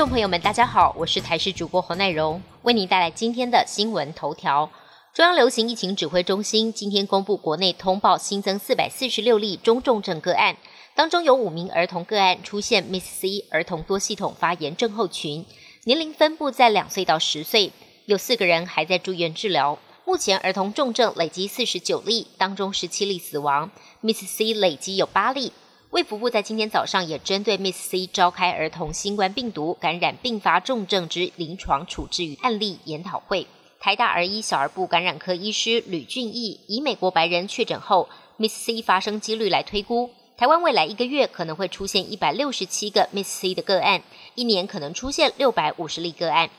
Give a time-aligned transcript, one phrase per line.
[0.00, 4.70] 众朋友们，大家好，我是台视主播侯奈荣，为您带来今天的新闻头条。
[5.12, 10.56] 中央流行疫情指挥中心今天公布，国内通报新增四百四十六例中重症个案，
[10.94, 15.44] 当中有五名儿童个案出现 Miss C 儿童多系统发炎症候群，
[15.84, 17.70] 年龄分布在两岁到十岁，
[18.06, 19.78] 有四个人还在住院治疗。
[20.06, 23.70] 目前儿童重症累积四十九例，当中十七例死亡
[24.00, 25.52] ，Miss C 累积有八例。
[25.90, 33.48] 卫福部在今天早上也针对 Miss C 召开儿童新冠病毒感染并发重症之临床处置与案例研讨会。
[33.80, 44.04] 台大儿医小儿部感染科医师吕俊义以美国白人确诊后 Miss C 发生几率来推估，台湾未来一个月可能会出现一百六十七个 Miss C 的个案，
[44.36, 46.50] 一年可能出现六百五十例个案。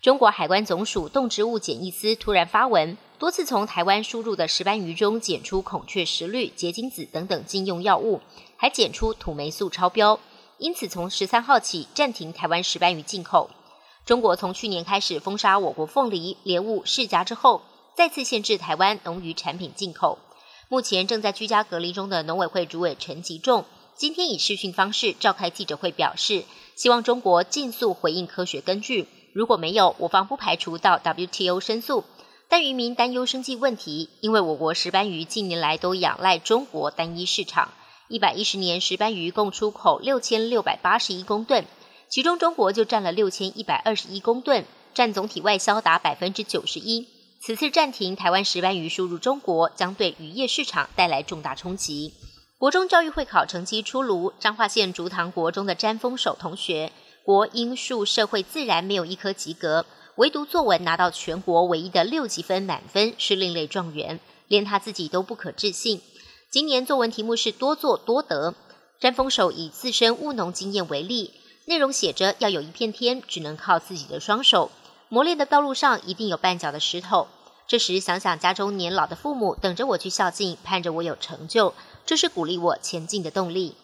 [0.00, 8.22] 中国海关总署动植物检疫司突然发文，多次从台湾输入的石斑鱼中检出孔雀石绿、结晶子等等禁用药物。
[8.56, 10.18] 还检出土霉素超标，
[10.56, 13.50] 因此从十三号起暂停台湾石斑鱼进口。
[14.06, 17.60] 中国从去年开始封杀我国凤梨、莲雾、释迦之后，
[17.94, 20.18] 再次限制台湾农渔产品进口。
[20.70, 29.06] 目前正在居家隔离中的农委会主委陈吉仲，今天以视讯方式召开记者会，表示希望中国尽速回应科学根据。
[29.34, 32.04] 如果没有，我方不排除到 WTO 申诉。
[32.50, 37.72] 但渔民担忧生计问题，因为我国石斑鱼近年来都仰赖中国单一市场。
[38.08, 41.64] 一百一十年，石斑鱼共出口六千六百八十一公吨，
[42.08, 47.06] 其中中国就占了六千一百二十一公吨，占总体外销达百分之九十一。
[47.40, 52.12] 此次暂停台湾石斑鱼输入中国，将对渔业市场带来重大冲击。
[52.58, 56.90] 国中教育会考成绩出炉，彰化县竹塘国中的詹丰守同学，
[57.24, 59.86] 国英数社会自然没有一科及格，
[60.20, 66.02] 唯独作文拿到全国唯一的六级分满分，是另类状元，连他自己都不可置信。
[66.50, 68.54] 今年作文题目是多做多得。
[68.98, 71.32] 詹丰守以自身务农经验为例，
[71.64, 74.70] 内容写着要有一片天，只能靠自己的双手。
[75.08, 77.26] 磨练的道路上一定有绊脚的石头。
[77.66, 81.72] 这时想想家中年老的父母等着我去孝敬，盼着我有成就，
[82.04, 83.74] 这是鼓励我前进的动力。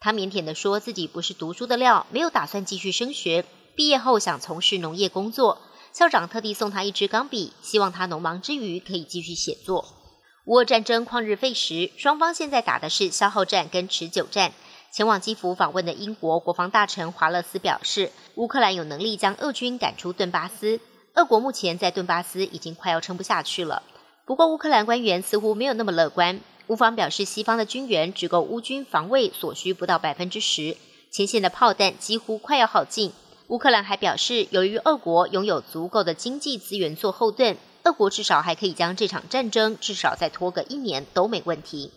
[0.00, 3.44] 他腼腆地说自己不是读书的料，没有打算继续升学，
[3.76, 5.60] 毕业后想从事农业工作。
[5.96, 9.84] 校长特地送他一支钢笔，希望他农忙之余可以继续写作。
[10.46, 14.50] 乌俄战争旷日费时，双方现在打的是消耗战跟持久战。
[14.90, 20.80] 前往基辅访问的英国国防大臣华勒斯表示，乌克兰有能力将俄军赶出顿巴斯。
[21.14, 23.84] 俄国目前在顿巴斯已经快要撑不下去了。
[24.26, 26.40] 不过，乌克兰官员似乎没有那么乐观。
[26.66, 30.76] 乌方表示，西方的军援只够乌军防卫所需不到百分之十，
[31.12, 33.12] 前线的炮弹几乎快要耗尽。
[33.48, 37.56] 乌克兰还表示，由于俄国拥有足够的经济资源做后盾。
[37.84, 41.90] 俄国至少还可以将这场战争至少再拖个一年都没问题。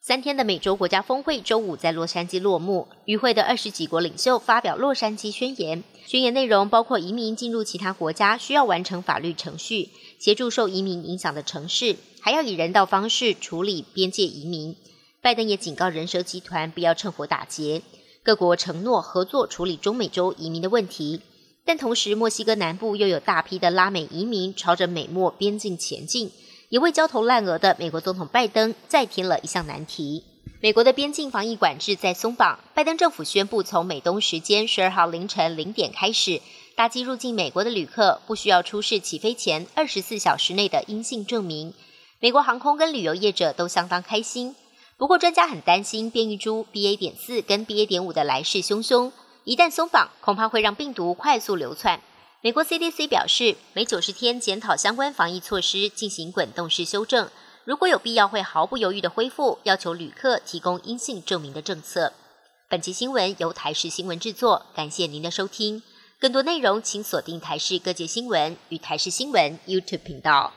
[0.00, 5.84] 三天的美洲国家峰会周五在洛杉矶落幕，与会的二十几国领袖发表洛杉矶宣言。
[6.04, 14.76] 宣言内容包括移民进入其他国家需要完成法律程序，协助受移民影响的城市，还要以人道方式处理边界移民。
[15.22, 17.82] 拜登也警告人蛇集团不要趁火打劫。
[18.24, 21.20] 各国承诺合作处理中美洲移民的问题。
[21.66, 26.32] 但同时，墨西哥南部又有大批的拉美移民朝着美墨边境前进，
[26.70, 30.24] 也为焦头烂额的美国总统拜登再添了一项难题。
[30.60, 36.40] 美国的边境防疫管制在松绑，拜登政府宣布，从美东时间十二号凌晨零点开始，
[36.74, 41.74] 搭机入境美国的旅客不需要出示起飞前二十四小时内的阴性证明。
[42.20, 44.56] 美国航空跟旅游业者都相当开心，
[44.96, 46.96] 不过专家很担心变异株 BA.
[46.96, 47.84] 点四跟 BA.
[47.84, 49.10] 点五的来势汹汹。
[49.42, 52.00] 一旦松绑，恐怕会让病毒快速流窜。
[52.40, 57.28] 美国 CDC 表示，每九十天检讨相关防疫措施，进行滚动式修正。
[57.64, 62.12] 如果有必要，会毫不犹豫的恢复要求旅客提供阴性证明的政策。
[62.68, 65.82] 本期新闻由台视新闻制作，感谢您的收听。
[66.20, 70.52] 更多内容请锁定台视各界新闻与台视新闻 YouTube 频道。